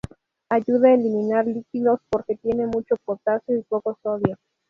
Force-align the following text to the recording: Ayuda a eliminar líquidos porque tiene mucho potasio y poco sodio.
Ayuda 0.49 0.87
a 0.89 0.93
eliminar 0.95 1.45
líquidos 1.45 1.99
porque 2.09 2.35
tiene 2.35 2.65
mucho 2.65 2.95
potasio 3.05 3.55
y 3.55 3.61
poco 3.61 3.95
sodio. 4.01 4.35